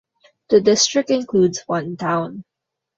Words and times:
The 0.49 0.61
district 0.61 1.11
includes 1.11 1.61
one 1.67 1.95
town. 1.95 2.43